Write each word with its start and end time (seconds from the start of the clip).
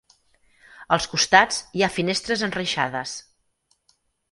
Als 0.97 1.07
costats, 1.11 1.59
hi 1.79 1.85
ha 1.85 1.91
finestres 1.99 2.45
enreixades. 2.49 3.15